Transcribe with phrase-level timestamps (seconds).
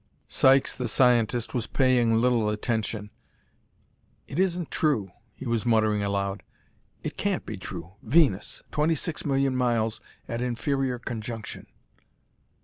[0.27, 3.11] Sykes, the scientist, was paying little attention.
[4.25, 6.41] "It isn't true," he was muttering aloud;
[7.03, 7.91] "it can't be true.
[8.01, 8.63] Venus!
[8.71, 11.67] Twenty six million miles at inferior conjunction!"